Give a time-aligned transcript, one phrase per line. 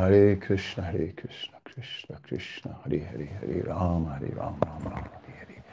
[0.00, 5.46] Hare Krishna, Hare Krishna, Krishna Krishna, Hare Hare, Hare Ram, Hare Ram, Ram Ram, Hare
[5.46, 5.64] Hare.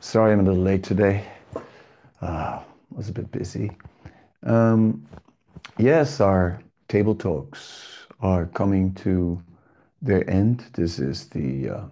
[0.00, 1.26] Sorry I'm a little late today.
[2.22, 2.60] Uh,
[2.90, 3.70] was a bit busy.
[4.42, 5.06] Um,
[5.76, 9.42] yes, our table talks are coming to
[10.00, 10.64] their end.
[10.72, 11.84] This is the uh,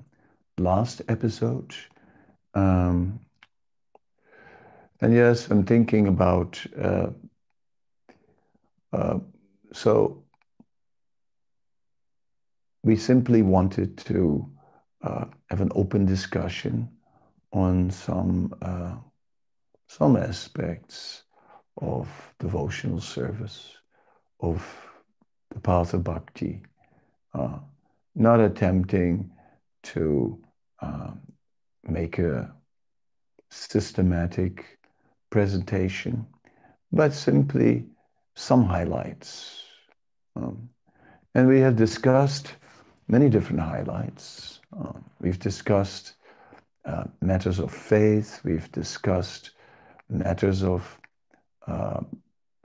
[0.57, 1.75] last episode.
[2.55, 3.21] Um,
[5.03, 7.09] and yes, I'm thinking about, uh,
[8.95, 9.19] uh,
[9.75, 10.23] so
[12.87, 14.49] we simply wanted to
[15.03, 16.89] uh, have an open discussion
[17.53, 18.95] on some, uh,
[19.89, 21.25] some aspects
[21.83, 23.73] of devotional service,
[24.39, 24.65] of
[25.51, 26.63] the path of bhakti,
[27.35, 27.59] uh,
[28.15, 29.33] not attempting
[29.83, 30.41] to
[30.81, 31.11] uh,
[31.89, 32.55] make a
[33.51, 34.79] systematic
[35.31, 36.25] presentation,
[36.93, 37.85] but simply
[38.37, 39.65] some highlights.
[40.37, 40.69] Um,
[41.35, 42.55] and we have discussed
[43.09, 44.61] many different highlights.
[44.77, 46.15] Um, we've discussed
[46.85, 49.51] uh, matters of faith, we've discussed
[50.09, 50.99] matters of,
[51.67, 52.01] uh,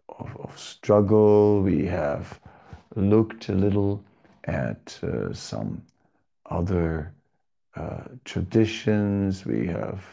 [0.09, 2.39] of, of, struggle, we have
[2.95, 4.03] looked a little
[4.43, 5.81] at uh, some
[6.49, 7.13] other
[7.75, 10.03] uh, traditions, we have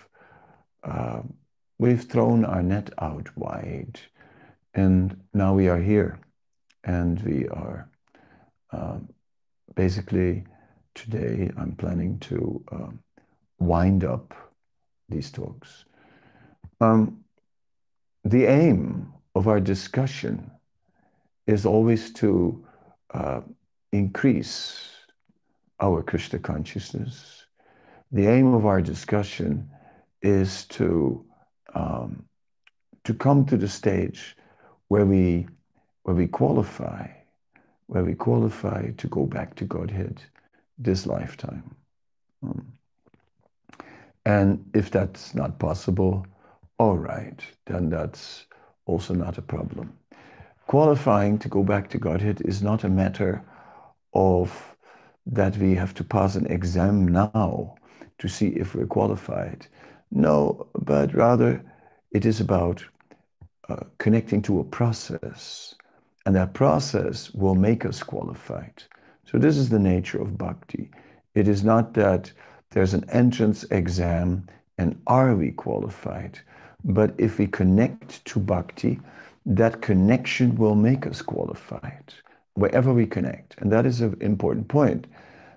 [0.84, 1.20] uh,
[1.78, 4.00] we've thrown our net out wide,
[4.74, 6.18] and now we are here,
[6.84, 7.88] and we are
[8.70, 8.98] uh,
[9.78, 10.42] basically
[10.96, 11.48] today.
[11.56, 12.90] I'm planning to uh,
[13.60, 14.34] wind up
[15.08, 15.84] these talks.
[16.80, 17.22] Um,
[18.24, 20.50] the aim of our discussion
[21.46, 22.66] is always to
[23.14, 23.40] uh,
[23.92, 24.90] increase
[25.78, 27.46] our Krishna consciousness.
[28.10, 29.70] The aim of our discussion
[30.22, 31.24] is to
[31.72, 32.24] um,
[33.04, 34.36] to come to the stage
[34.88, 35.46] where we
[36.02, 37.06] where we qualify,
[37.88, 40.22] where we qualify to go back to Godhead
[40.78, 41.74] this lifetime.
[42.42, 42.72] Um,
[44.24, 46.26] and if that's not possible,
[46.78, 48.46] all right, then that's
[48.86, 49.92] also not a problem.
[50.66, 53.42] Qualifying to go back to Godhead is not a matter
[54.12, 54.76] of
[55.26, 57.74] that we have to pass an exam now
[58.18, 59.66] to see if we're qualified.
[60.10, 61.62] No, but rather
[62.12, 62.84] it is about
[63.68, 65.74] uh, connecting to a process,
[66.28, 68.82] and that process will make us qualified.
[69.24, 70.90] So, this is the nature of bhakti.
[71.34, 72.30] It is not that
[72.68, 74.46] there's an entrance exam
[74.76, 76.38] and are we qualified,
[76.84, 79.00] but if we connect to bhakti,
[79.46, 82.12] that connection will make us qualified
[82.56, 83.58] wherever we connect.
[83.62, 85.06] And that is an important point.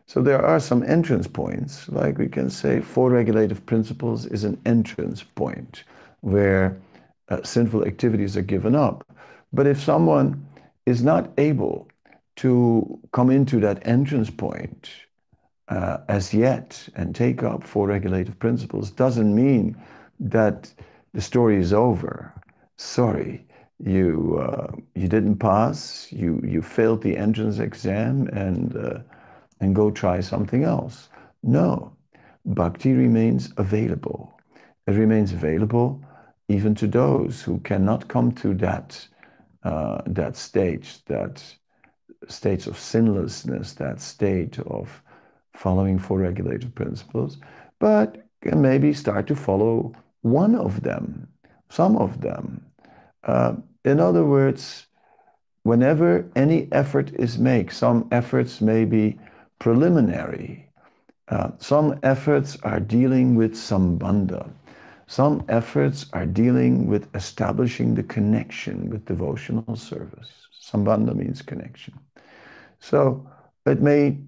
[0.05, 4.57] So there are some entrance points, like we can say four regulative principles is an
[4.65, 5.83] entrance point
[6.21, 6.77] where
[7.27, 9.05] uh, sinful activities are given up.
[9.51, 10.47] But if someone
[10.85, 11.87] is not able
[12.37, 14.89] to come into that entrance point
[15.69, 19.75] uh, as yet and take up four regulative principles, doesn't mean
[20.19, 20.73] that
[21.13, 22.33] the story is over.
[22.77, 23.45] Sorry,
[23.79, 26.11] you uh, you didn't pass.
[26.11, 28.99] You you failed the entrance exam and uh,
[29.59, 31.09] and go try something else.
[31.43, 31.95] No,
[32.45, 34.33] bhakti remains available.
[34.87, 36.03] It remains available
[36.49, 39.07] even to those who cannot come to that
[39.63, 41.43] uh, that stage, that
[42.27, 45.01] state of sinlessness, that state of
[45.55, 47.37] following four regulative principles,
[47.79, 51.27] but can maybe start to follow one of them,
[51.69, 52.65] some of them.
[53.23, 53.53] Uh,
[53.85, 54.87] in other words,
[55.63, 59.19] whenever any effort is made, some efforts may be
[59.59, 60.67] preliminary.
[61.27, 64.49] Uh, some efforts are dealing with sambandha.
[65.11, 70.31] Some efforts are dealing with establishing the connection with devotional service.
[70.57, 71.99] Sambandha means connection.
[72.79, 73.27] So
[73.65, 74.19] it may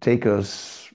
[0.00, 0.90] take us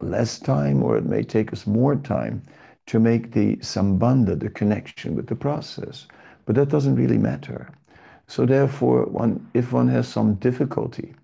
[0.00, 2.42] less time or it may take us more time
[2.86, 6.08] to make the sambandha, the connection with the process.
[6.44, 7.70] But that doesn't really matter.
[8.26, 11.14] So therefore, one, if one has some difficulty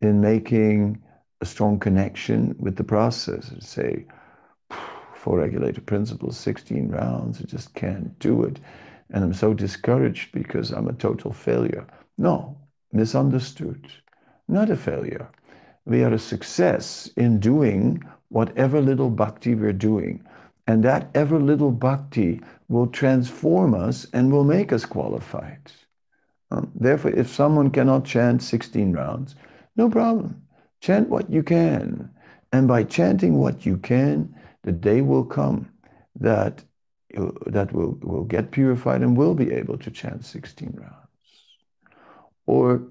[0.00, 1.02] in making
[1.40, 3.52] a strong connection with the process.
[3.58, 4.06] Say,
[5.26, 8.60] four regulated principles, 16 rounds, I just can't do it.
[9.10, 11.84] And I'm so discouraged because I'm a total failure.
[12.16, 12.56] No,
[12.92, 13.88] misunderstood.
[14.46, 15.28] Not a failure.
[15.84, 20.24] We are a success in doing whatever little bhakti we're doing.
[20.68, 25.72] And that ever little bhakti will transform us and will make us qualified.
[26.52, 29.34] Um, therefore, if someone cannot chant 16 rounds,
[29.74, 30.40] no problem.
[30.80, 32.10] Chant what you can.
[32.52, 34.32] And by chanting what you can,
[34.66, 35.70] the day will come
[36.20, 36.64] that
[37.46, 40.94] that will, will get purified and will be able to chant 16 rounds.
[42.46, 42.82] Or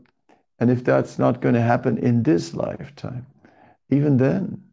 [0.59, 3.27] And if that's not going to happen in this lifetime,
[3.89, 4.63] even then,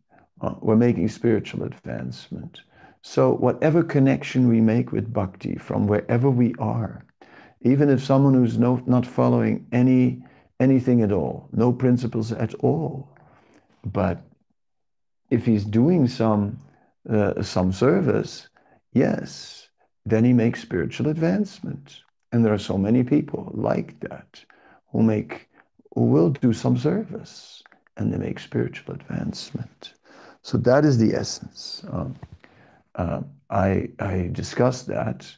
[0.40, 2.62] uh, we're making spiritual advancement.
[3.02, 7.04] So, whatever connection we make with bhakti from wherever we are,
[7.62, 10.22] even if someone who's no, not following any
[10.60, 13.08] anything at all, no principles at all,
[13.84, 14.22] but
[15.30, 16.58] if he's doing some
[17.08, 18.48] uh, some service,
[18.92, 19.68] yes,
[20.04, 22.00] then he makes spiritual advancement.
[22.32, 24.44] And there are so many people like that
[24.90, 25.48] who make
[25.94, 27.62] who will do some service
[27.96, 29.94] and they make spiritual advancement.
[30.42, 31.84] So that is the essence.
[31.90, 32.16] Um,
[32.94, 33.20] uh,
[33.50, 35.30] I, I discussed that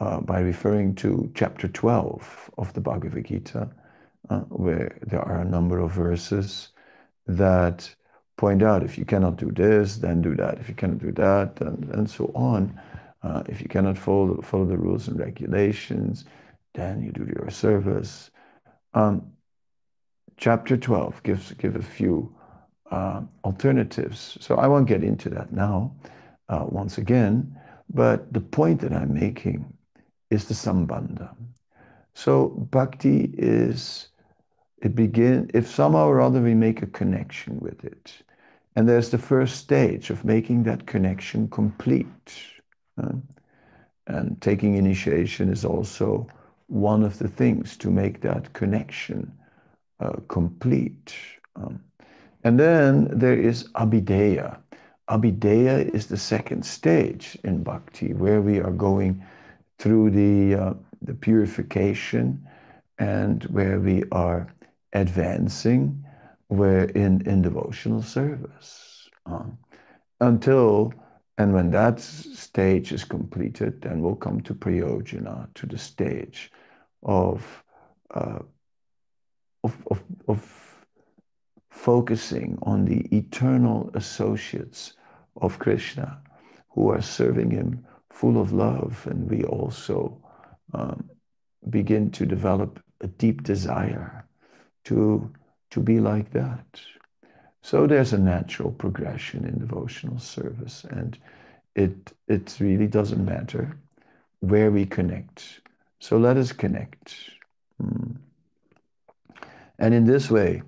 [0.00, 3.70] uh, by referring to chapter 12 of the Bhagavad Gita,
[4.30, 6.68] uh, where there are a number of verses
[7.26, 7.94] that
[8.42, 10.58] point out if you cannot do this, then do that.
[10.58, 12.62] If you cannot do that, and, and so on.
[13.22, 16.24] Uh, if you cannot follow, follow the rules and regulations,
[16.74, 18.32] then you do your service.
[18.94, 19.30] Um,
[20.36, 22.34] chapter 12 gives give a few
[22.90, 24.36] uh, alternatives.
[24.40, 25.94] So I won't get into that now,
[26.48, 27.56] uh, once again.
[27.94, 29.72] But the point that I'm making
[30.30, 31.30] is the sambandha.
[32.14, 34.08] So bhakti is
[34.82, 38.12] it begin if somehow or other we make a connection with it,
[38.76, 42.32] and there's the first stage of making that connection complete.
[44.06, 46.26] And taking initiation is also
[46.66, 49.32] one of the things to make that connection
[50.00, 51.14] uh, complete.
[51.56, 51.82] Um,
[52.44, 54.58] and then there is Abhidheya.
[55.08, 59.24] Abhidheya is the second stage in bhakti, where we are going
[59.78, 62.46] through the, uh, the purification
[62.98, 64.46] and where we are
[64.92, 66.04] advancing,
[66.52, 69.08] where in, in devotional service.
[69.24, 69.44] Uh,
[70.20, 70.92] until,
[71.38, 76.52] and when that stage is completed, then we'll come to prayojana, to the stage
[77.02, 77.64] of,
[78.14, 78.40] uh,
[79.64, 80.86] of, of, of
[81.70, 84.92] focusing on the eternal associates
[85.40, 86.20] of Krishna
[86.68, 89.06] who are serving him full of love.
[89.10, 90.22] And we also
[90.74, 91.08] um,
[91.70, 94.26] begin to develop a deep desire
[94.84, 95.32] to,
[95.72, 96.80] to be like that.
[97.62, 101.18] So there's a natural progression in devotional service, and
[101.74, 103.76] it, it really doesn't matter
[104.40, 105.60] where we connect.
[105.98, 107.14] So let us connect.
[107.80, 108.16] Hmm.
[109.78, 110.62] And in this way,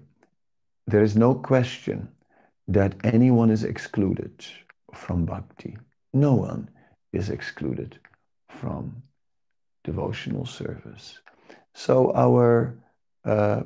[0.86, 2.08] there is no question
[2.68, 4.46] that anyone is excluded
[4.94, 5.76] from bhakti.
[6.14, 6.70] No one
[7.12, 7.98] is excluded
[8.48, 9.02] from
[9.82, 11.20] devotional service.
[11.74, 12.78] So our
[13.24, 13.64] uh,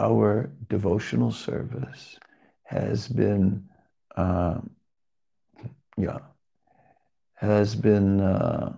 [0.00, 2.18] our devotional service
[2.64, 3.68] has been,
[4.16, 4.58] uh,
[5.96, 6.18] yeah,
[7.34, 8.72] has been uh,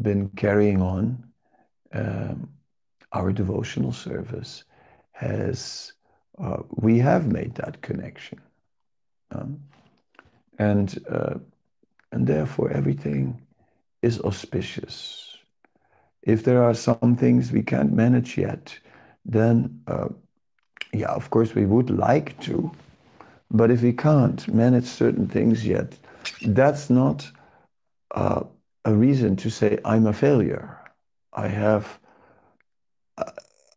[0.00, 1.22] been carrying on.
[1.92, 2.48] Um,
[3.12, 4.64] our devotional service
[5.12, 5.92] has,
[6.38, 8.40] uh, we have made that connection.
[9.30, 9.60] Um,
[10.58, 11.34] and, uh,
[12.12, 13.40] and therefore, everything
[14.02, 15.25] is auspicious.
[16.26, 18.78] If there are some things we can't manage yet,
[19.24, 20.08] then, uh,
[20.92, 22.70] yeah, of course, we would like to.
[23.50, 25.96] But if we can't manage certain things yet,
[26.42, 27.30] that's not
[28.14, 28.42] uh,
[28.84, 30.78] a reason to say, I'm a failure.
[31.32, 31.98] I have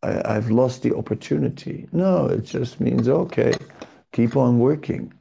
[0.02, 1.86] I, have lost the opportunity.
[1.92, 3.54] No, it just means, okay,
[4.12, 5.12] keep on working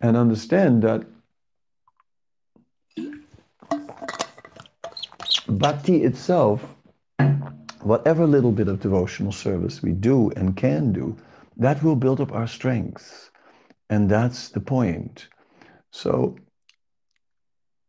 [0.00, 1.04] and understand that
[5.48, 6.62] bhakti itself,
[7.82, 11.16] whatever little bit of devotional service we do and can do,
[11.56, 13.30] that will build up our strength.
[13.90, 15.28] And that's the point.
[15.90, 16.36] So,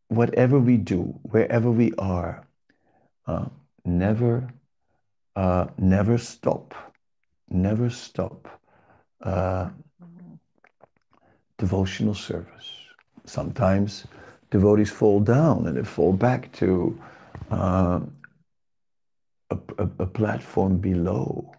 [0.07, 2.47] whatever we do, wherever we are,
[3.27, 3.45] uh,
[3.85, 4.49] never
[5.35, 6.73] uh, never stop,
[7.49, 8.47] never stop
[9.23, 9.69] uh,
[11.57, 12.71] devotional service.
[13.25, 14.05] Sometimes
[14.51, 16.99] devotees fall down and they fall back to
[17.51, 17.99] uh,
[19.49, 21.51] a, a, a, platform below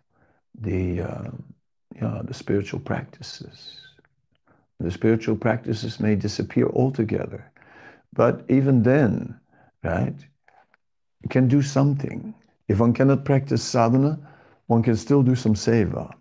[0.61, 3.81] the, uh, the spiritual practices.
[4.79, 7.51] The spiritual practices may disappear altogether,
[8.13, 9.39] but even then,
[9.85, 10.15] right,
[11.23, 12.35] you can do something
[12.71, 14.17] if one cannot practice sadhana,
[14.69, 16.15] one can still do some seva.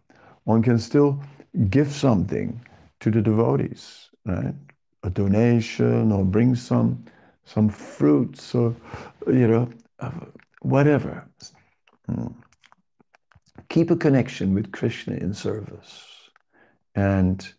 [0.46, 1.22] One can still
[1.70, 2.60] give something
[3.02, 4.56] to the devotees, right?
[5.04, 7.06] A donation or bring some
[7.46, 8.76] some fruits or
[9.28, 9.70] you know
[10.64, 11.24] whatever.
[13.70, 16.06] Keep a connection with Krishna in service,
[16.96, 17.54] and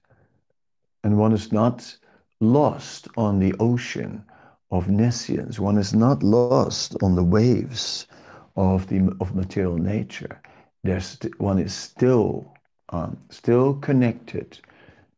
[1.04, 1.96] and one is not
[2.40, 4.24] lost on the ocean
[4.70, 5.58] of nescience.
[5.58, 8.06] One is not lost on the waves
[8.56, 10.40] of the of material nature,
[10.82, 12.54] there's one is still
[12.90, 14.58] um, still connected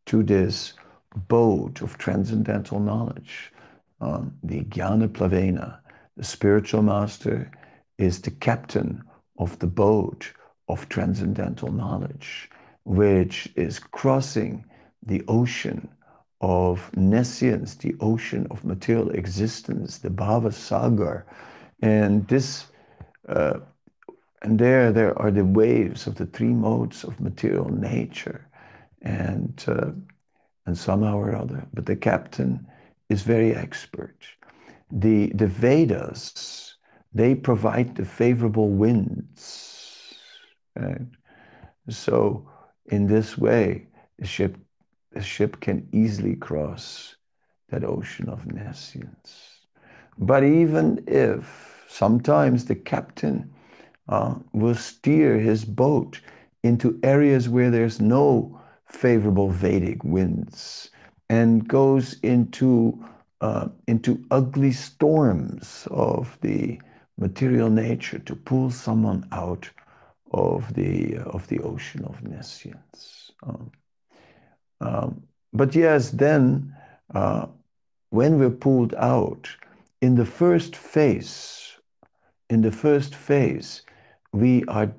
[0.06, 0.74] to this
[1.28, 3.52] boat of transcendental knowledge.
[4.00, 5.78] Um, the Jnana Plavena,
[6.16, 7.50] the spiritual master,
[7.98, 9.02] is the captain
[9.42, 10.32] of the boat
[10.68, 12.48] of transcendental knowledge,
[12.84, 14.64] which is crossing
[15.04, 15.88] the ocean
[16.40, 21.26] of nescience, the ocean of material existence, the Bhava Sagar.
[21.80, 22.66] And this,
[23.28, 23.58] uh,
[24.42, 28.40] and there, there are the waves of the three modes of material nature.
[29.02, 29.90] And, uh,
[30.66, 32.64] and somehow or other, but the captain
[33.08, 34.16] is very expert.
[34.92, 36.71] The, the Vedas,
[37.14, 40.14] they provide the favorable winds.
[40.76, 41.06] Right?
[41.88, 42.48] So
[42.86, 43.86] in this way,
[44.18, 44.56] the ship
[45.12, 47.16] the ship can easily cross
[47.68, 49.66] that ocean of nescience.
[50.18, 53.52] But even if sometimes the captain
[54.08, 56.20] uh, will steer his boat
[56.62, 60.90] into areas where there's no favorable Vedic winds
[61.28, 63.04] and goes into
[63.40, 66.80] uh, into ugly storms of the
[67.28, 69.70] material nature to pull someone out
[70.32, 73.32] of the uh, of the ocean of nescience.
[73.46, 73.70] Um,
[74.80, 76.74] um, but yes, then
[77.14, 77.46] uh,
[78.10, 79.48] when we're pulled out,
[80.00, 81.78] in the first phase,
[82.50, 83.82] in the first phase,
[84.32, 84.90] we are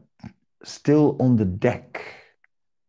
[0.63, 2.01] still on the deck.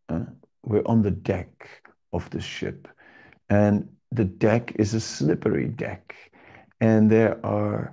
[0.09, 0.25] Uh,
[0.63, 1.69] we're on the deck
[2.13, 2.89] of the ship.
[3.51, 6.15] And the deck is a slippery deck.
[6.81, 7.93] And there are,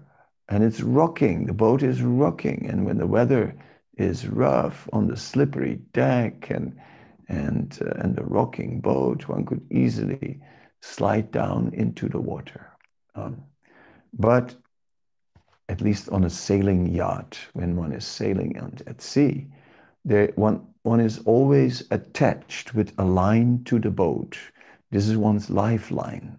[0.52, 2.68] and it's rocking, the boat is rocking.
[2.70, 3.56] And when the weather
[3.98, 6.78] is rough on the slippery deck and
[7.30, 10.42] and, uh, and the rocking boat, one could easily
[10.82, 12.70] slide down into the water.
[13.16, 13.44] Um,
[14.12, 14.54] but
[15.70, 19.48] at least on a sailing yacht, when one is sailing at sea,
[20.04, 24.38] there, one, one is always attached with a line to the boat.
[24.90, 26.38] This is one's lifeline.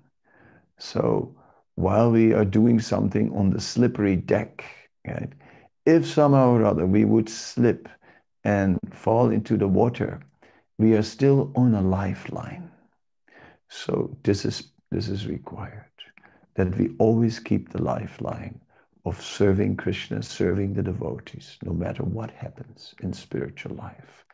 [0.77, 1.35] So
[1.77, 4.65] while we are doing something on the slippery deck,
[5.07, 5.33] right,
[5.87, 7.89] if somehow or other we would slip
[8.45, 10.21] and fall into the water,
[10.79, 12.71] we are still on a lifeline.
[13.69, 15.85] So this is this is required
[16.55, 18.61] that we always keep the lifeline
[19.05, 24.25] of serving Krishna, serving the devotees, no matter what happens in spiritual life.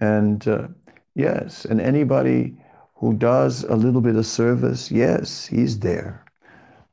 [0.00, 0.68] And uh,
[1.14, 2.56] yes, and anybody
[2.94, 6.24] who does a little bit of service, yes, he's there.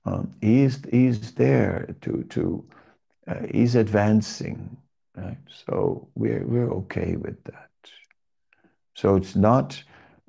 [0.07, 2.63] Um, he's he's there to to
[3.27, 4.77] uh, he's advancing,
[5.17, 5.37] right?
[5.65, 7.69] So we're we're okay with that.
[8.93, 9.83] So it's not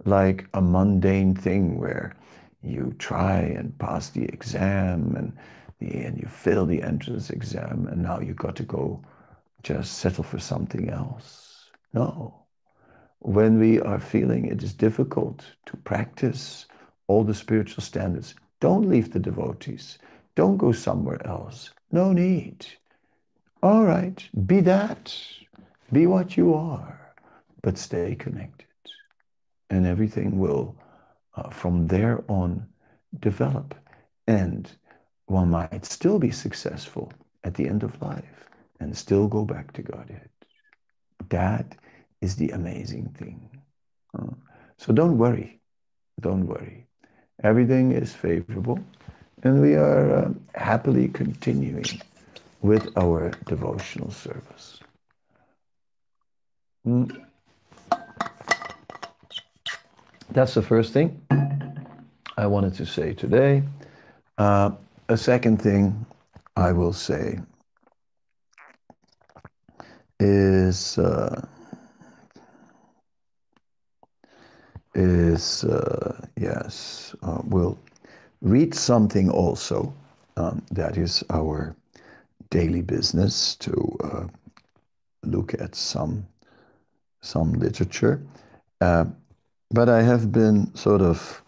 [0.05, 2.17] like a mundane thing where
[2.63, 5.33] you try and pass the exam and,
[5.79, 9.01] the, and you fail the entrance exam and now you got to go
[9.63, 11.71] just settle for something else.
[11.93, 12.47] No.
[13.21, 16.67] When we are feeling it is difficult to practice
[17.07, 19.99] all the spiritual standards, don't leave the devotees.
[20.35, 21.71] Don't go somewhere else.
[21.91, 22.67] No need.
[23.63, 25.17] All right, be that.
[25.93, 26.99] Be what you are
[27.63, 28.67] but stay connected.
[29.71, 30.77] And everything will,
[31.35, 32.67] uh, from there on,
[33.21, 33.75] develop.
[34.27, 34.71] And
[35.27, 37.13] one might still be successful
[37.45, 38.49] at the end of life
[38.81, 40.31] and still go back to Godhead.
[41.29, 41.77] That
[42.21, 43.51] is the amazing thing.
[44.19, 44.35] Uh,
[44.79, 45.61] so don't worry.
[46.21, 46.88] Don't worry.
[47.45, 48.79] Everything is favorable,
[49.43, 51.85] and we are uh, happily continuing
[52.63, 54.81] with our devotional service.
[56.87, 57.27] Mm.
[60.31, 61.21] That's the first thing
[62.37, 63.63] I wanted to say today.
[64.39, 64.71] Uh,
[65.09, 66.07] a second thing
[66.57, 67.41] I will say
[70.21, 71.47] is uh,
[74.95, 77.79] is uh, yes uh, we'll
[78.41, 79.93] read something also
[80.37, 81.75] um, that is our
[82.51, 84.27] daily business to uh,
[85.25, 86.27] look at some
[87.21, 88.23] some literature.
[88.81, 89.05] Uh,
[89.71, 91.43] but I have been sort of,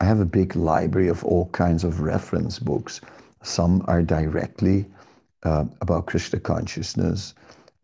[0.00, 3.00] I have a big library of all kinds of reference books.
[3.42, 4.86] Some are directly
[5.42, 7.34] uh, about Krishna consciousness,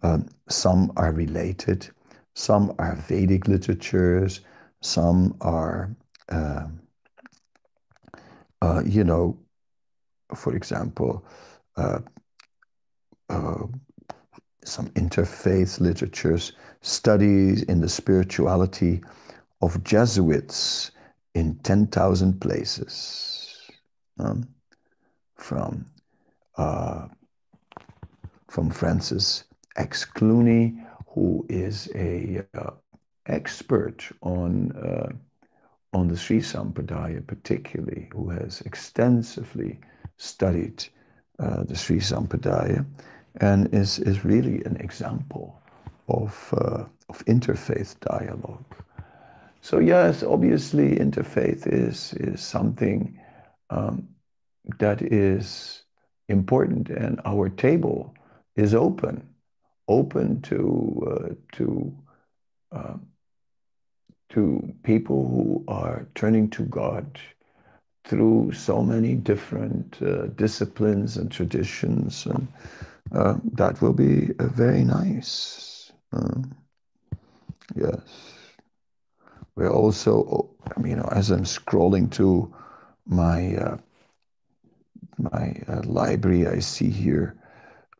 [0.02, 1.88] um, some are related,
[2.35, 4.42] some are Vedic literatures,
[4.80, 5.94] some are,
[6.28, 6.66] uh,
[8.62, 9.38] uh, you know,
[10.35, 11.25] for example,
[11.76, 12.00] uh,
[13.28, 13.66] uh,
[14.64, 19.00] some interfaith literatures, studies in the spirituality
[19.62, 20.90] of Jesuits
[21.35, 23.56] in 10,000 places.
[24.18, 24.49] Um,
[25.38, 25.87] from
[26.56, 27.06] uh,
[28.49, 29.44] from Francis
[29.76, 30.04] X.
[30.04, 32.70] Clooney, who is a uh,
[33.28, 35.12] expert on uh,
[35.92, 39.78] on the Sri Sampradaya, particularly, who has extensively
[40.16, 40.85] studied
[41.38, 42.85] uh, the Sri Sampradaya,
[43.40, 45.61] and is is really an example
[46.08, 48.64] of uh, of interfaith dialogue.
[49.61, 53.18] So yes, obviously, interfaith is is something
[53.70, 54.08] um,
[54.78, 55.82] that is
[56.28, 58.14] important, and our table
[58.56, 59.26] is open,
[59.87, 60.58] open to
[61.11, 61.92] uh, to
[62.73, 62.94] uh,
[64.38, 67.18] to people who are turning to God
[68.04, 72.47] through so many different uh, disciplines and traditions, and
[73.12, 75.90] uh, that will be uh, very nice.
[76.12, 76.54] Um,
[77.75, 78.00] yes.
[79.57, 80.49] We're also,
[80.85, 82.54] you know, as I'm scrolling to
[83.07, 83.76] my uh,
[85.18, 87.35] my uh, library, I see here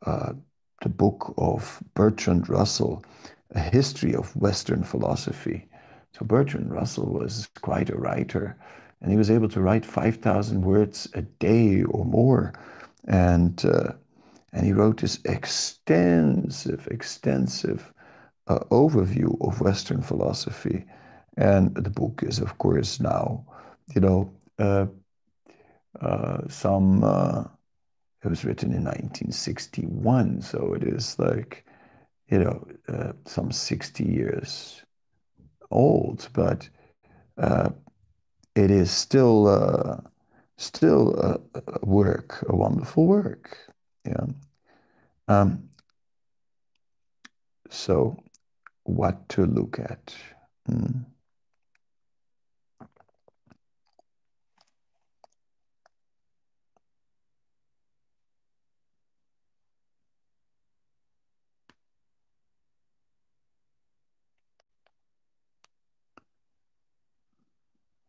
[0.07, 0.35] uh,
[0.83, 3.03] the book of Bertrand Russell,
[3.57, 5.69] A History of Western Philosophy.
[6.13, 8.57] So Bertrand Russell was quite a writer,
[9.01, 12.53] and he was able to write 5,000 words a day or more.
[13.07, 13.93] And, uh,
[14.53, 17.93] and he wrote this extensive, extensive
[18.49, 20.85] uh, overview of Western philosophy.
[21.37, 23.45] And the book is, of course, now,
[23.95, 24.87] you know, uh,
[26.01, 27.45] uh, some, uh,
[28.25, 31.65] it was written in 1961, so it is like,
[32.29, 34.83] you know, uh, some 60 years
[35.71, 36.69] old, but
[37.39, 37.71] uh,
[38.55, 40.01] it is still, uh,
[40.57, 43.57] still a, a, work, a wonderful work.
[44.05, 44.27] Yeah.
[45.29, 45.69] Um,
[47.71, 48.17] so,
[48.85, 50.15] what to look at?
[50.67, 51.03] Hmm.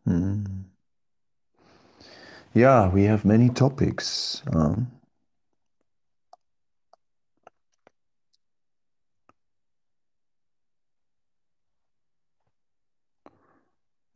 [0.09, 0.63] Mm.
[2.55, 4.41] Yeah, we have many topics.
[4.51, 4.91] Um,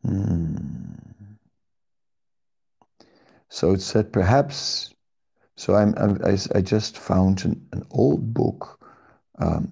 [0.03, 0.97] mm.
[3.49, 4.95] So it said perhaps.
[5.55, 8.83] So I'm, I'm I, I, just found an, an old book,
[9.37, 9.71] um,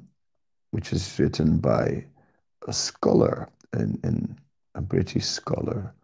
[0.69, 2.05] which is written by
[2.67, 4.37] a scholar, in, in
[4.75, 5.95] a British scholar,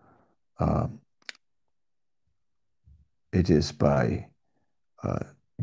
[0.60, 1.00] um,
[3.32, 4.28] it is by
[5.04, 5.20] uh,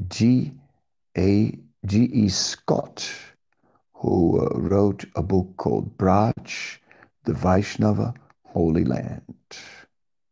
[0.08, 0.52] G.
[1.16, 1.58] A.
[1.86, 2.04] G.
[2.04, 2.28] E.
[2.28, 3.10] Scott,
[3.92, 6.78] who uh, wrote a book called Braj,
[7.24, 9.22] the Vaishnava Holy Land.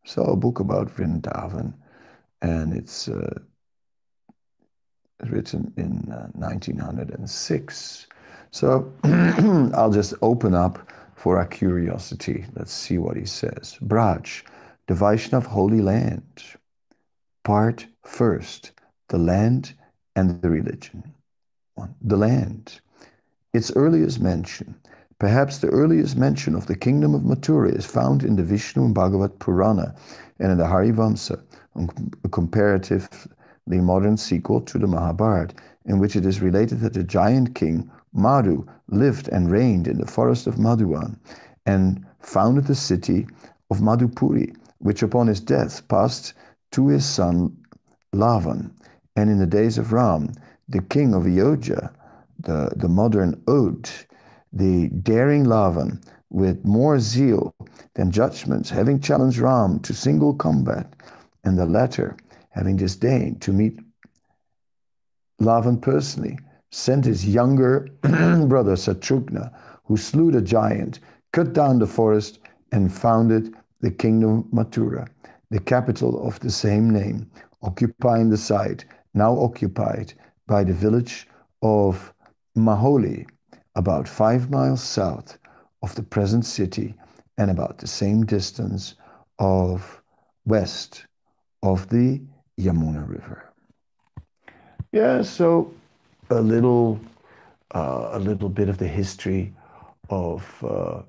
[0.04, 1.74] So, a book about Vrindavan,
[2.40, 3.38] and it's uh,
[5.26, 5.92] written in
[6.34, 8.06] 1906.
[8.10, 8.14] Uh,
[8.50, 8.92] so,
[9.74, 12.44] I'll just open up for our curiosity.
[12.56, 13.78] Let's see what he says.
[13.80, 14.42] Braj,
[14.88, 16.42] the Vaishnav Holy Land.
[17.44, 18.72] Part first,
[19.08, 19.74] the land
[20.16, 21.14] and the religion.
[22.00, 22.80] The land.
[23.52, 24.74] Its earliest mention,
[25.18, 28.94] perhaps the earliest mention of the kingdom of Mathura is found in the Vishnu and
[28.94, 29.94] Bhagavat Purana
[30.40, 31.40] and in the Harivamsa,
[32.24, 37.54] a comparatively modern sequel to the Mahabharata, in which it is related that the giant
[37.54, 41.18] king Madhu lived and reigned in the forest of Madhuvan
[41.66, 43.26] and founded the city
[43.70, 46.34] of Madhupuri, which upon his death passed
[46.72, 47.56] to his son
[48.12, 48.70] Lavan.
[49.16, 50.32] And in the days of Ram,
[50.68, 51.92] the king of Ayodhya,
[52.40, 54.06] the, the modern Oudh,
[54.52, 57.54] the daring Lavan, with more zeal
[57.94, 60.94] than judgments, having challenged Ram to single combat,
[61.44, 62.16] and the latter,
[62.50, 63.78] having disdained to meet
[65.40, 66.38] Lavan personally,
[66.70, 69.52] sent his younger brother Satrughna,
[69.84, 71.00] who slew the giant,
[71.32, 72.38] cut down the forest,
[72.72, 75.08] and founded the kingdom of Mathura,
[75.50, 77.30] the capital of the same name,
[77.62, 80.14] occupying the site now occupied
[80.46, 81.28] by the village
[81.62, 82.14] of
[82.56, 83.26] Maholi,
[83.74, 85.38] about five miles south
[85.82, 86.94] of the present city
[87.38, 88.94] and about the same distance
[89.38, 90.00] of
[90.44, 91.06] west
[91.62, 92.20] of the
[92.58, 93.52] Yamuna River.
[94.92, 95.72] Yeah, so
[96.30, 97.00] a little
[97.74, 99.54] uh, a little bit of the history
[100.10, 101.02] of uh,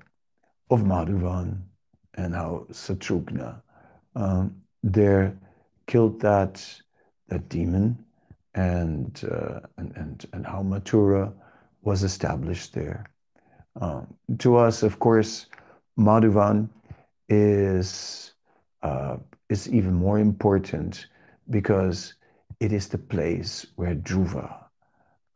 [0.70, 1.60] of Madhuvan
[2.14, 3.60] and how Satrughna
[4.16, 5.36] um, there
[5.86, 6.64] killed that
[7.28, 7.98] that demon
[8.54, 11.32] and, uh, and and and how Mathura
[11.82, 13.06] was established there.
[13.80, 15.46] Um, to us, of course,
[15.98, 16.68] Madhuvan
[17.28, 18.32] is
[18.82, 19.16] uh,
[19.48, 21.06] is even more important
[21.50, 22.14] because
[22.60, 24.64] it is the place where Dhruva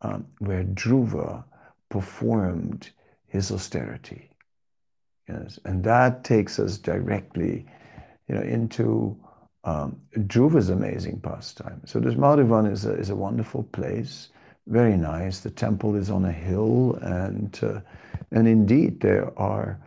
[0.03, 1.45] um, where Dhruva
[1.89, 2.91] performed
[3.27, 4.28] his austerity.
[5.29, 7.67] Yes, and that takes us directly,
[8.29, 9.17] you know, into
[9.65, 11.83] um, Dhruva's amazing pastime.
[11.85, 14.29] So this Madhuvan is a, is a wonderful place,
[14.67, 15.41] very nice.
[15.41, 17.81] The temple is on a hill, and uh,
[18.31, 19.79] and indeed there are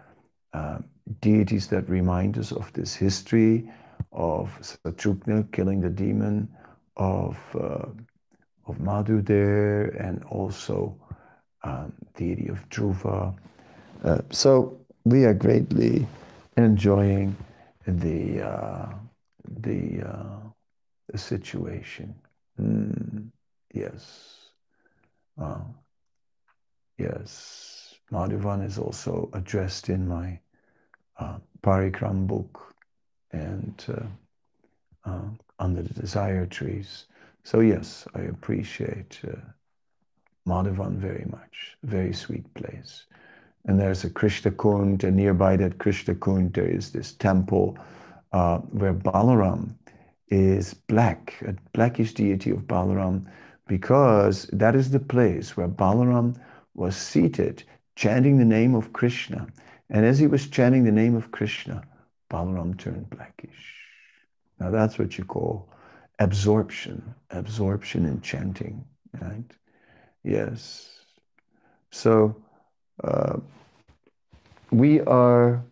[0.54, 0.80] uh,
[1.22, 3.70] deities that remind us of this history
[4.12, 6.48] of Satrugna killing the demon,
[6.98, 7.88] of uh,
[8.68, 10.96] of Madhu there, and also
[11.64, 13.36] um, deity of Dhruva.
[14.04, 16.08] Uh, so we are greatly
[16.58, 17.36] enjoying
[17.88, 18.90] the uh,
[19.62, 20.40] the, uh,
[21.12, 22.14] the situation.
[22.60, 23.30] Mm,
[23.74, 24.38] yes.
[25.42, 25.62] Uh,
[26.98, 27.96] yes.
[28.12, 30.40] Madhuvan is also addressed in my
[31.20, 32.76] uh, Parikram book
[33.32, 35.22] and uh, uh,
[35.60, 37.06] under the desire trees.
[37.44, 39.38] So yes, I appreciate uh,
[40.48, 41.78] Madhuvan very much.
[41.84, 43.06] Very sweet place.
[43.66, 47.78] And there's a Krishna Kund, and nearby that Krishna Kund, there is this temple
[48.32, 49.76] uh, where Balaram
[50.30, 53.28] is black, a blackish deity of Balaram,
[53.68, 56.36] because that is the place where Balaram
[56.74, 57.64] was seated
[57.96, 59.48] chanting the name of Krishna.
[59.90, 61.84] And as he was chanting the name of Krishna,
[62.30, 63.76] Balaram turned blackish.
[64.60, 65.70] Now that's what you call
[66.20, 68.86] absorption, absorption in chanting,
[69.20, 69.52] right?
[70.24, 70.90] Yes.
[71.90, 72.36] So
[73.04, 73.38] uh,
[74.72, 75.64] we are.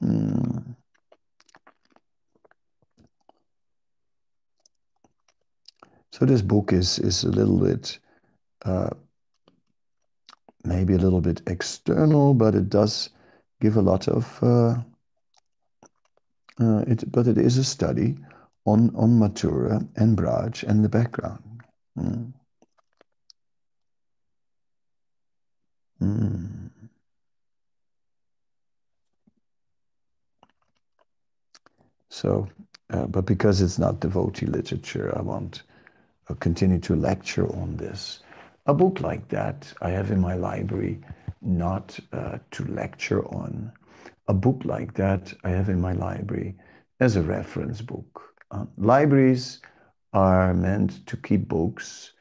[0.00, 0.72] Hmm,
[6.12, 7.98] so this book is is a little bit.
[8.64, 8.90] Uh,
[10.64, 13.10] maybe a little bit external, but it does
[13.60, 14.42] give a lot of.
[14.42, 14.74] Uh,
[16.60, 18.16] uh, it, but it is a study
[18.66, 21.42] on on Mathura and Braj and the background.
[21.98, 22.32] Mm.
[26.00, 26.70] Mm.
[32.08, 32.48] So,
[32.90, 35.62] uh, but because it's not devotee literature, I won't
[36.28, 38.20] uh, continue to lecture on this.
[38.66, 41.00] A book like that I have in my library,
[41.42, 43.72] not uh, to lecture on.
[44.28, 46.56] A book like that I have in my library
[47.00, 48.22] as a reference book.
[48.50, 49.60] Uh, libraries
[50.12, 52.12] are meant to keep books,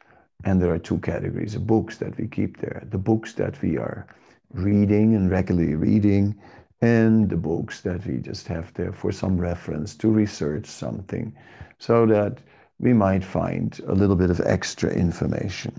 [0.43, 3.77] and there are two categories of books that we keep there the books that we
[3.77, 4.05] are
[4.53, 6.35] reading and regularly reading,
[6.81, 11.33] and the books that we just have there for some reference to research something
[11.79, 12.39] so that
[12.79, 15.73] we might find a little bit of extra information.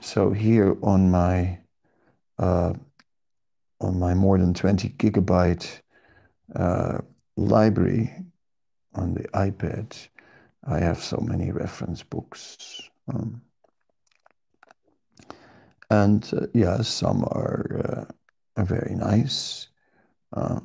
[0.00, 1.58] So here on my
[2.38, 2.74] uh,
[3.80, 5.80] on my more than 20 gigabyte
[6.54, 6.98] uh,
[7.36, 8.12] library
[8.94, 9.96] on the iPad,
[10.64, 12.80] I have so many reference books.
[13.08, 13.40] Um,
[15.90, 18.08] and uh, yeah, some are,
[18.56, 19.68] uh, very nice.
[20.32, 20.60] Uh,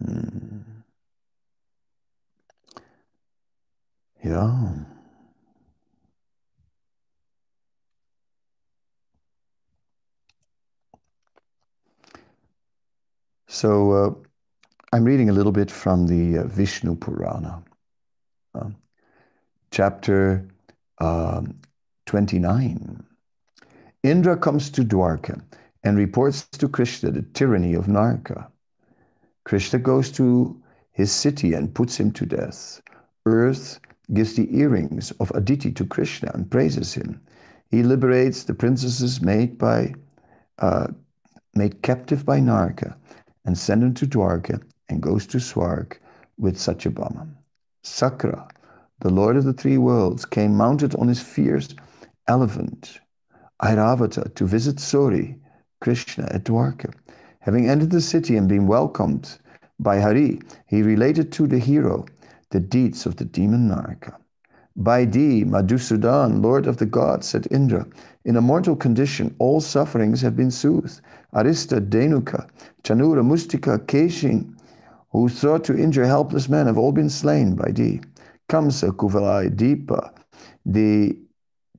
[0.00, 0.60] hmm.
[4.24, 4.74] Yeah.
[13.48, 14.14] So uh,
[14.92, 17.62] I'm reading a little bit from the uh, Vishnu Purana,
[18.56, 18.68] uh,
[19.70, 20.46] chapter
[20.98, 21.58] um,
[22.06, 23.04] 29.
[24.02, 25.42] Indra comes to Dwarka
[25.82, 28.48] and reports to Krishna the tyranny of Naraka.
[29.44, 30.60] Krishna goes to
[30.92, 32.80] his city and puts him to death.
[33.26, 33.80] Earth
[34.12, 37.20] gives the earrings of Aditi to Krishna and praises him.
[37.68, 39.94] He liberates the princesses made by
[40.58, 40.88] uh,
[41.54, 42.96] made captive by Naraka
[43.44, 45.98] and send them to Dwarka and goes to Swarg
[46.38, 47.28] with Satyabhama.
[47.86, 48.48] Sakra,
[48.98, 51.68] the lord of the three worlds, came mounted on his fierce
[52.26, 53.00] elephant,
[53.62, 55.38] Airavata, to visit Sauri,
[55.80, 56.92] Krishna, at Dwarka.
[57.38, 59.38] Having entered the city and been welcomed
[59.78, 62.04] by Hari, he related to the hero
[62.50, 64.18] the deeds of the demon Naraka.
[64.74, 67.86] By thee, Madhusudan, Lord of the gods, said Indra,
[68.24, 71.00] in a mortal condition all sufferings have been soothed.
[71.32, 72.48] Arista, Dhenuka,
[72.82, 74.55] Chanura, Mustika, Keshin,
[75.16, 77.98] who sought to injure helpless men, have all been slain by thee.
[78.50, 80.10] Kamsa, Kuvalayapida,
[80.66, 81.16] the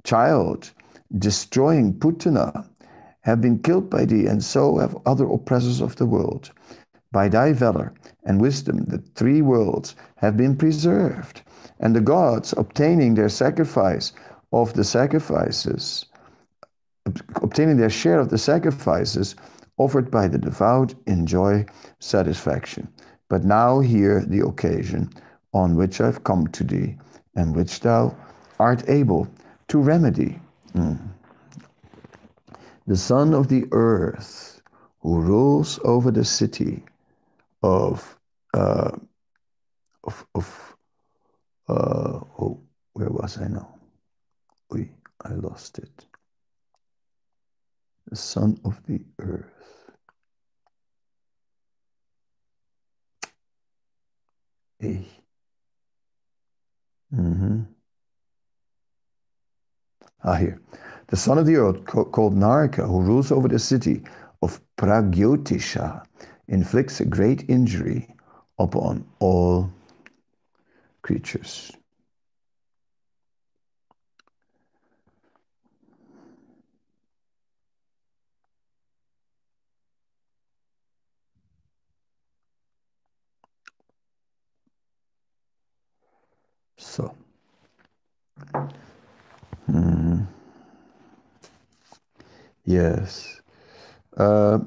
[0.04, 0.72] child
[1.20, 2.68] destroying Putana,
[3.22, 6.50] have been killed by thee, and so have other oppressors of the world.
[7.12, 11.44] By thy valor and wisdom, the three worlds have been preserved
[11.80, 14.14] and the gods obtaining their sacrifice
[14.52, 16.06] of the sacrifices,
[17.36, 19.36] obtaining their share of the sacrifices
[19.78, 21.64] offered by the devout enjoy
[22.00, 22.88] satisfaction.
[23.30, 25.10] But now hear the occasion
[25.54, 26.98] on which I've come to thee,
[27.36, 28.16] and which thou
[28.60, 29.28] art able
[29.68, 30.40] to remedy.
[30.74, 30.98] Mm.
[32.88, 34.62] The Son of the earth,
[35.02, 36.84] who rules over the city
[37.64, 38.18] of,
[38.54, 38.92] uh,
[40.04, 40.76] of, of
[41.68, 42.60] uh, oh,
[42.94, 43.76] where was I now?
[44.72, 44.90] Oui,
[45.24, 46.06] I lost it.
[48.10, 49.57] The Son of the earth.
[54.82, 55.04] Mm-hmm.
[60.24, 60.60] Ah, here.
[61.08, 64.04] The son of the earth, called Naraka, who rules over the city
[64.42, 66.04] of Pragjyotisha,
[66.48, 68.14] inflicts a great injury
[68.60, 69.72] upon all
[71.02, 71.72] creatures.
[86.98, 87.14] So,
[89.68, 90.22] hmm.
[92.66, 93.40] yes.
[94.18, 94.58] Uh,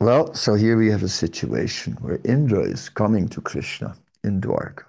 [0.00, 4.86] well, so here we have a situation where Indra is coming to Krishna in Dwarka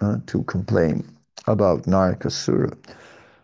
[0.00, 1.06] uh, to complain
[1.48, 2.74] about Narakasura,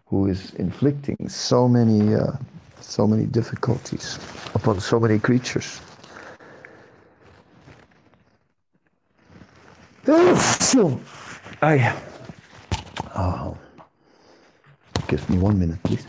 [0.07, 2.33] who is inflicting so many, uh,
[2.81, 4.19] so many difficulties
[4.55, 5.79] upon so many creatures.
[11.63, 11.97] I.
[13.17, 13.59] Oh.
[15.09, 16.07] Give me one minute, please.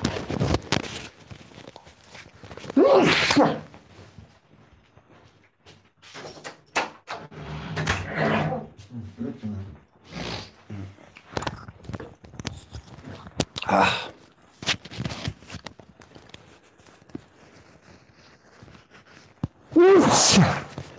[13.69, 14.09] Ah.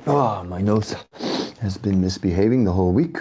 [0.06, 0.96] Oh, my nose
[1.61, 3.16] has been misbehaving the whole week.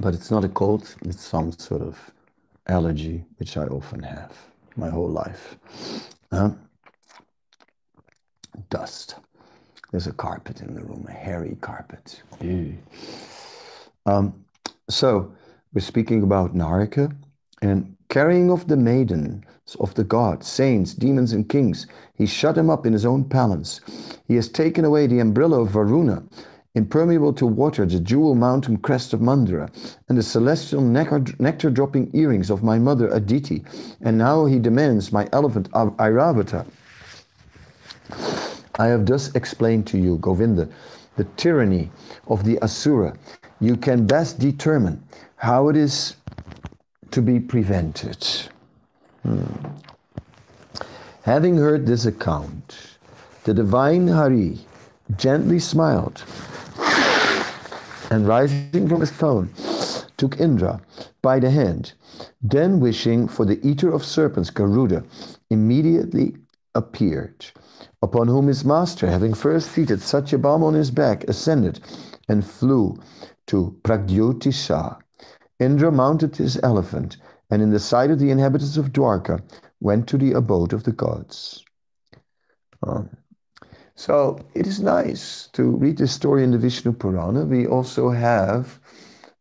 [0.00, 1.96] But it's not a cold, it's some sort of
[2.66, 4.32] allergy, which I often have
[4.76, 5.56] my whole life.
[6.32, 6.50] Uh,
[8.68, 9.14] dust.
[9.92, 12.20] There's a carpet in the room, a hairy carpet.
[14.06, 14.44] Um,
[14.90, 15.32] so,
[15.72, 17.12] we're speaking about Naraka
[17.62, 19.44] and carrying off the maidens
[19.78, 21.86] of the gods, saints, demons, and kings.
[22.14, 23.80] He shut him up in his own palace.
[24.26, 26.24] He has taken away the umbrella of Varuna
[26.76, 29.70] impermeable to water, the jewel mountain crest of Mandara,
[30.08, 33.64] and the celestial nectar dropping earrings of my mother Aditi.
[34.02, 36.66] And now he demands my elephant Airavata.
[38.78, 40.68] I have thus explained to you, Govinda,
[41.16, 41.90] the tyranny
[42.28, 43.16] of the Asura.
[43.58, 45.02] You can best determine
[45.36, 46.16] how it is
[47.10, 48.22] to be prevented.
[49.22, 49.46] Hmm.
[51.22, 52.98] Having heard this account,
[53.44, 54.58] the divine Hari
[55.16, 56.22] gently smiled
[58.10, 59.50] and rising from his throne,
[60.16, 60.80] took Indra
[61.22, 61.92] by the hand.
[62.40, 65.04] Then, wishing for the eater of serpents, Garuda,
[65.50, 66.36] immediately
[66.74, 67.46] appeared,
[68.02, 71.80] upon whom his master, having first seated Satyabhama on his back, ascended
[72.28, 72.98] and flew
[73.46, 74.98] to Pragjyotisha.
[75.58, 77.16] Indra mounted his elephant,
[77.50, 79.40] and in the sight of the inhabitants of Dwarka,
[79.80, 81.64] went to the abode of the gods.
[82.82, 83.10] Um,
[83.96, 87.44] so it is nice to read the story in the Vishnu Purana.
[87.46, 88.78] We also have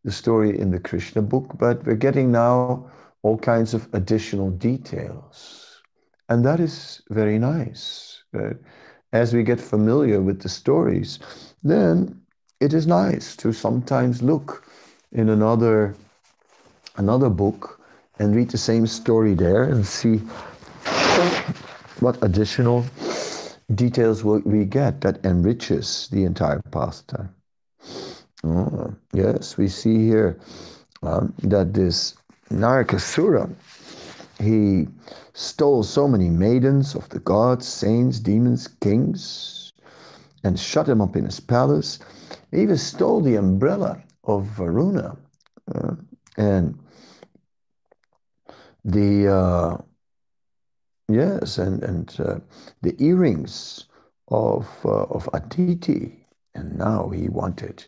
[0.05, 2.89] the story in the Krishna book, but we're getting now
[3.21, 5.81] all kinds of additional details.
[6.29, 8.23] And that is very nice.
[8.33, 8.53] Uh,
[9.11, 11.19] as we get familiar with the stories,
[11.63, 12.21] then
[12.61, 14.65] it is nice to sometimes look
[15.11, 15.95] in another
[16.97, 17.81] another book
[18.19, 20.17] and read the same story there and see
[21.99, 22.85] what additional
[23.73, 27.33] details we get that enriches the entire pastime.
[28.43, 30.39] Oh, yes, we see here
[31.01, 32.15] um, that this
[32.51, 33.49] Narakasura,
[34.39, 34.87] he
[35.33, 39.73] stole so many maidens of the gods, saints, demons, kings,
[40.43, 41.97] and shut them up in his palace.
[42.51, 45.17] He even stole the umbrella of Varuna.
[45.73, 45.95] Uh,
[46.37, 46.77] and
[48.83, 49.77] the uh,
[51.09, 52.39] Yes, and and uh,
[52.81, 53.85] the earrings
[54.29, 57.85] of uh, of Aditi, and now he wanted.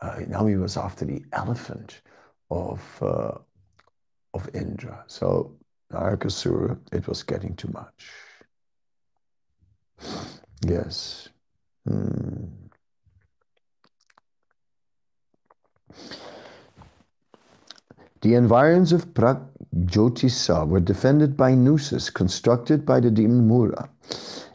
[0.00, 2.00] Uh, now he was after the elephant
[2.50, 3.38] of uh,
[4.34, 5.04] of Indra.
[5.08, 5.56] So
[5.92, 8.10] Narakasura, it was getting too much.
[10.66, 11.28] Yes.
[11.86, 12.46] Hmm.
[18.24, 23.90] The environs of Pragjyotisha were defended by nooses constructed by the demon Mura.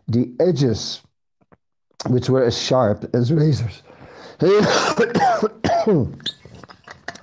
[0.08, 1.03] The edges,
[2.08, 3.84] which were as sharp as razors,
[4.41, 5.05] uh,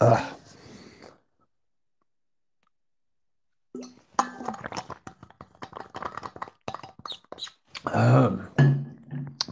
[7.93, 8.49] Um,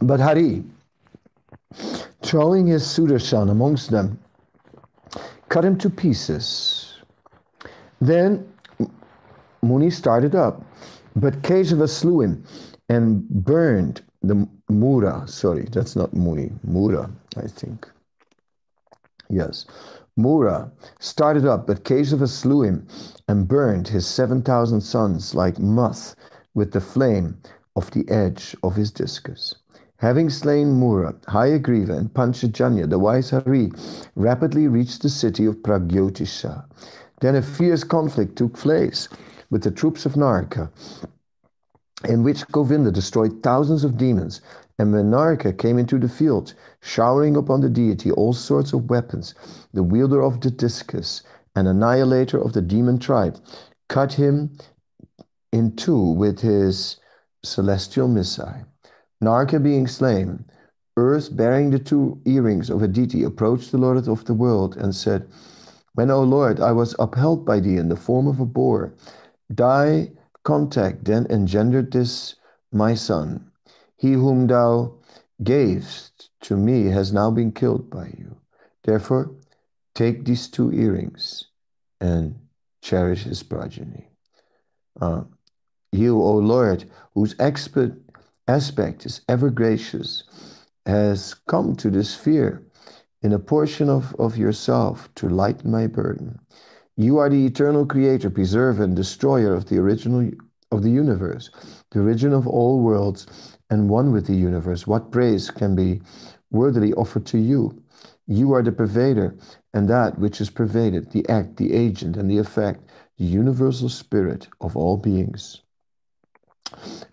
[0.01, 0.63] but Hari,
[2.21, 4.17] throwing his Sudarshan amongst them,
[5.49, 6.74] cut him to pieces.
[8.01, 8.47] Then
[9.61, 10.63] Muni started up,
[11.15, 12.43] but Keshava slew him
[12.89, 15.27] and burned the Mura.
[15.27, 17.89] Sorry, that's not Muni, Mura, I think.
[19.29, 19.65] Yes.
[20.17, 22.87] Mura started up, but Keshava slew him
[23.27, 26.15] and burned his 7,000 sons like moth
[26.53, 27.37] with the flame
[27.75, 29.55] of the edge of his discus.
[29.97, 33.71] Having slain Mura, Hayagriva, and Panchajanya, the wise Hari,
[34.15, 36.65] rapidly reached the city of Pragjyotisha.
[37.21, 39.07] Then a fierce conflict took place
[39.49, 40.69] with the troops of Naraka,
[42.07, 44.41] in which Govinda destroyed thousands of demons.
[44.77, 49.33] And when Naraka came into the field, showering upon the deity all sorts of weapons,
[49.73, 51.21] the wielder of the discus
[51.55, 53.37] and annihilator of the demon tribe
[53.87, 54.51] cut him
[55.53, 56.97] in two with his
[57.43, 58.65] celestial missile.
[59.21, 60.43] Naraka being slain,
[60.97, 65.27] Earth bearing the two earrings of Aditi approached the Lord of the world and said,
[65.95, 68.93] When, O Lord, I was upheld by thee in the form of a boar,
[69.49, 70.11] thy
[70.43, 72.35] contact then engendered this
[72.71, 73.49] my son.
[73.95, 74.95] He whom thou
[75.41, 78.35] gavest to me has now been killed by you.
[78.83, 79.31] Therefore,
[79.93, 81.45] take these two earrings
[82.01, 82.35] and
[82.81, 84.09] cherish his progeny.
[84.99, 85.23] Uh,
[85.93, 87.93] you, O Lord, whose expert
[88.49, 90.23] aspect is ever gracious,
[90.85, 92.64] has come to this sphere
[93.25, 96.39] in a portion of, of yourself to lighten my burden.
[96.95, 100.29] You are the eternal creator, preserver, and destroyer of the original
[100.71, 101.49] of the universe,
[101.89, 103.25] the origin of all worlds,
[103.71, 104.85] and one with the universe.
[104.85, 106.03] What praise can be
[106.51, 107.81] worthily offered to you?
[108.27, 109.39] You are the pervader,
[109.73, 112.83] and that which is pervaded, the act, the agent, and the effect,
[113.17, 115.63] the universal spirit of all beings.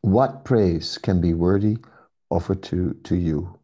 [0.02, 1.78] What praise can be worthy
[2.28, 3.58] offered to, to you?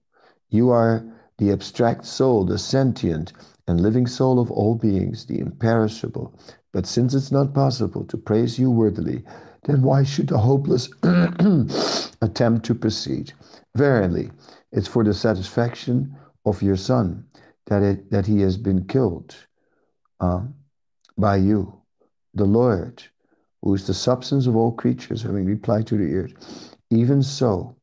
[0.49, 1.05] You are
[1.39, 3.33] the abstract soul, the sentient
[3.67, 6.35] and living soul of all beings, the imperishable.
[6.73, 9.25] But since it's not possible to praise you worthily,
[9.65, 10.89] then why should the hopeless
[12.23, 13.33] attempt to proceed?
[13.77, 14.31] Verily,
[14.73, 17.25] it's for the satisfaction of your son
[17.67, 19.37] that, it, that he has been killed
[20.21, 20.43] uh,
[21.17, 21.81] by you,
[22.35, 23.03] the Lord,
[23.63, 27.77] who is the substance of all creatures, having replied to the earth, even so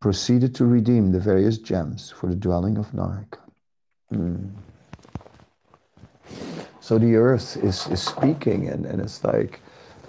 [0.00, 3.38] proceeded to redeem the various gems for the dwelling of Naraka.
[4.12, 4.50] Mm.
[6.80, 9.60] So the earth is, is speaking, and, and it's like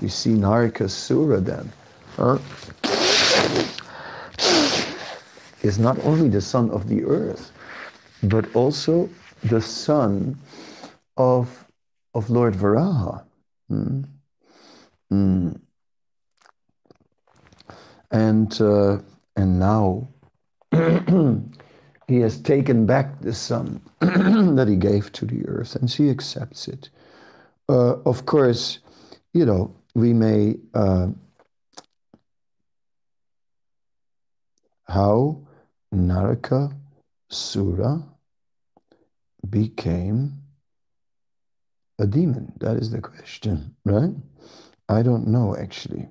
[0.01, 1.71] we see Naraka Sura then.
[2.15, 2.37] Huh?
[5.61, 7.51] Is not only the son of the earth,
[8.23, 9.09] but also
[9.43, 10.37] the son
[11.17, 11.65] of,
[12.13, 13.23] of Lord Varaha.
[13.69, 14.05] Mm.
[15.11, 15.59] Mm.
[18.11, 18.99] And uh,
[19.39, 20.05] and now
[22.09, 26.67] he has taken back the sun that he gave to the earth, and she accepts
[26.67, 26.89] it.
[27.69, 28.79] Uh, of course,
[29.33, 31.07] you know we may uh,
[34.89, 35.39] how
[35.93, 36.69] Naraka
[37.29, 38.03] Sura
[39.49, 40.33] became
[41.97, 42.51] a demon.
[42.59, 44.11] That is the question, right?
[44.89, 46.09] I don't know actually.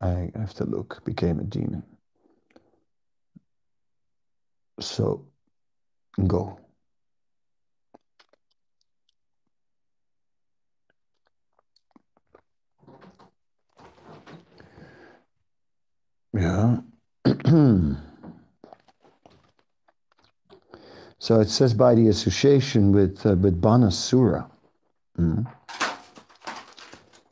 [0.00, 1.04] I have to look.
[1.04, 1.89] Became a demon.
[4.80, 5.24] So
[6.26, 6.58] go.
[16.32, 16.78] Yeah.
[21.18, 24.50] so it says by the association with uh, with Banasura.
[25.18, 25.46] Mm.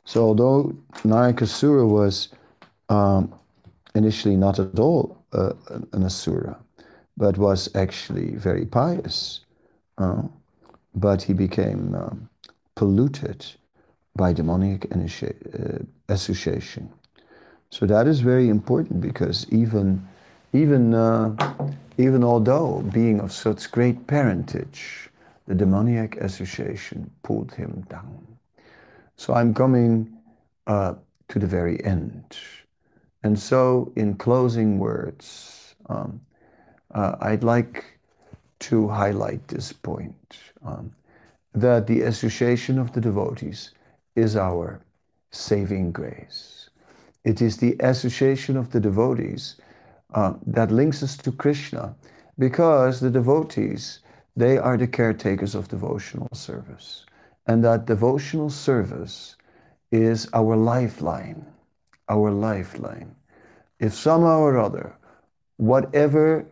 [0.05, 2.29] So although Narakasura was
[2.89, 3.33] um,
[3.95, 5.53] initially not at all uh,
[5.93, 6.57] an asura,
[7.19, 9.41] but was actually very pious,
[9.97, 10.23] uh,
[10.95, 12.29] but he became um,
[12.75, 13.45] polluted
[14.15, 16.89] by demonic uh, association.
[17.69, 20.07] So that is very important because even
[20.53, 21.35] even uh,
[21.97, 25.09] even although being of such great parentage,
[25.45, 28.25] the demoniac association pulled him down.
[29.17, 30.07] So I'm coming
[30.67, 30.93] uh,
[31.27, 32.37] to the very end.
[33.23, 36.21] And so, in closing words, um,
[36.93, 37.85] uh, I'd like
[38.59, 40.37] to highlight this point.
[40.65, 40.91] Um,
[41.53, 43.71] that the association of the devotees
[44.15, 44.79] is our
[45.31, 46.69] saving grace.
[47.23, 49.55] It is the association of the devotees
[50.13, 51.95] uh, that links us to Krishna
[52.37, 53.99] because the devotees,
[54.35, 57.05] they are the caretakers of devotional service.
[57.47, 59.35] And that devotional service
[59.91, 61.45] is our lifeline,
[62.09, 63.15] our lifeline.
[63.79, 64.95] If somehow or other,
[65.57, 66.45] whatever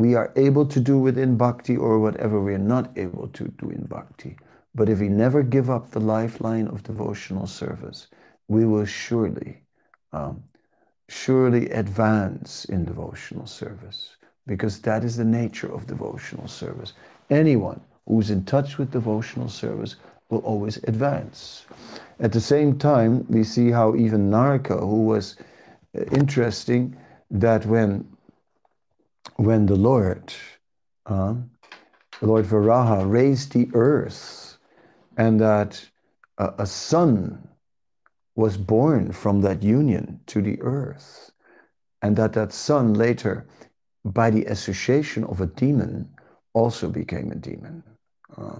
[0.00, 3.70] we are able to do within bhakti or whatever we are not able to do
[3.70, 4.36] in bhakti,
[4.74, 8.08] but if we never give up the lifeline of devotional service,
[8.48, 9.62] we will surely,
[10.12, 10.42] um,
[11.08, 16.94] surely advance in devotional service because that is the nature of devotional service.
[17.30, 19.96] Anyone who's in touch with devotional service
[20.30, 21.66] will always advance.
[22.18, 25.36] At the same time, we see how even Naraka, who was
[25.96, 26.96] uh, interesting,
[27.30, 28.04] that when
[29.36, 30.32] when the Lord,
[31.06, 31.34] uh,
[32.20, 34.58] the Lord Varaha, raised the earth,
[35.16, 35.82] and that
[36.38, 37.48] a, a son
[38.36, 41.30] was born from that union to the earth,
[42.02, 43.46] and that that son later,
[44.04, 46.08] by the association of a demon,
[46.54, 47.82] also became a demon.
[48.36, 48.58] Uh,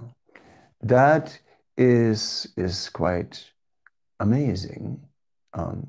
[0.81, 1.37] that
[1.77, 3.43] is is quite
[4.19, 5.01] amazing.
[5.53, 5.87] Um,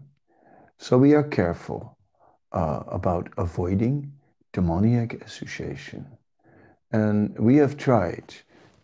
[0.78, 1.96] so we are careful
[2.52, 4.12] uh, about avoiding
[4.52, 6.06] demoniac association.
[6.90, 8.34] And we have tried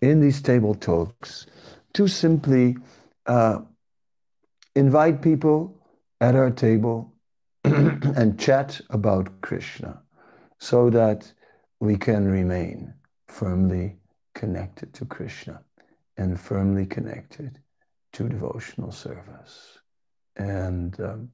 [0.00, 1.46] in these table talks
[1.94, 2.76] to simply
[3.26, 3.60] uh,
[4.74, 5.76] invite people
[6.20, 7.12] at our table
[7.64, 10.00] and chat about Krishna
[10.58, 11.32] so that
[11.80, 12.94] we can remain
[13.26, 13.96] firmly
[14.34, 15.60] connected to Krishna
[16.16, 17.58] and firmly connected
[18.12, 19.78] to devotional service.
[20.36, 21.30] And um,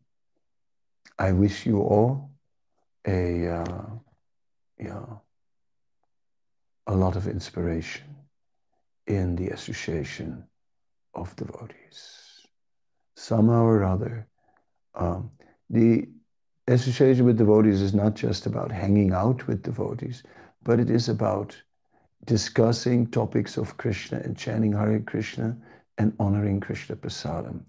[1.18, 2.30] I wish you all
[3.06, 3.84] a uh,
[4.78, 5.04] yeah,
[6.86, 8.04] a lot of inspiration
[9.06, 10.44] in the association
[11.14, 12.40] of devotees.
[13.16, 14.26] Somehow or other,
[14.94, 15.30] um,
[15.70, 16.08] the
[16.68, 20.22] association with devotees is not just about hanging out with devotees,
[20.62, 21.56] but it is about
[22.24, 25.56] discussing topics of Krishna and chanting Hare Krishna
[25.98, 27.62] and honoring Krishna Prasadam.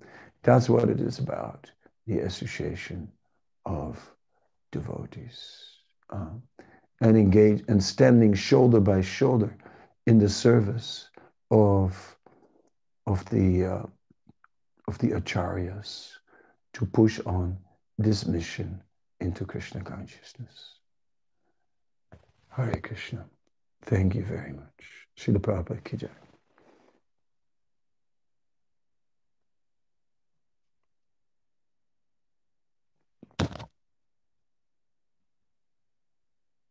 [0.43, 1.69] That's what it is about,
[2.07, 3.11] the association
[3.65, 3.99] of
[4.71, 5.65] devotees.
[6.09, 6.29] Uh,
[7.01, 9.55] and engage and standing shoulder by shoulder
[10.07, 11.09] in the service
[11.51, 12.17] of,
[13.05, 13.83] of, the, uh,
[14.87, 16.11] of the acharyas
[16.73, 17.57] to push on
[17.97, 18.81] this mission
[19.19, 20.75] into Krishna consciousness.
[22.49, 23.25] Hare Krishna.
[23.81, 25.07] Thank you very much.
[25.17, 26.24] Srila Prabhupada Kijai.